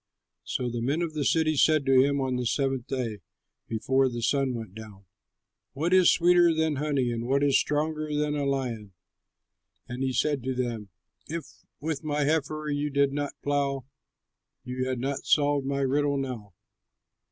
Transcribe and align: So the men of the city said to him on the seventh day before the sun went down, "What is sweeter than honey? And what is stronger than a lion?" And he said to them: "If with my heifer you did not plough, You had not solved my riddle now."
So 0.43 0.67
the 0.67 0.81
men 0.81 1.03
of 1.03 1.13
the 1.13 1.23
city 1.23 1.55
said 1.55 1.85
to 1.85 2.03
him 2.03 2.19
on 2.19 2.35
the 2.35 2.47
seventh 2.47 2.87
day 2.87 3.19
before 3.67 4.09
the 4.09 4.23
sun 4.23 4.55
went 4.55 4.73
down, 4.73 5.05
"What 5.73 5.93
is 5.93 6.11
sweeter 6.11 6.55
than 6.55 6.77
honey? 6.77 7.11
And 7.11 7.27
what 7.27 7.43
is 7.43 7.59
stronger 7.59 8.11
than 8.15 8.33
a 8.35 8.47
lion?" 8.47 8.93
And 9.87 10.01
he 10.01 10.11
said 10.11 10.41
to 10.41 10.55
them: 10.55 10.89
"If 11.27 11.45
with 11.79 12.03
my 12.03 12.23
heifer 12.23 12.67
you 12.73 12.89
did 12.89 13.13
not 13.13 13.33
plough, 13.43 13.85
You 14.63 14.87
had 14.89 14.97
not 14.97 15.25
solved 15.25 15.67
my 15.67 15.81
riddle 15.81 16.17
now." 16.17 16.55